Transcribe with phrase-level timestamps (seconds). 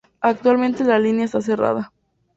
[0.21, 1.93] Actualmente la línea está cerrada.